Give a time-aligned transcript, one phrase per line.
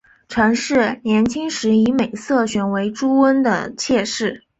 [0.27, 4.43] 陈氏年轻时以美色选为朱温的妾室。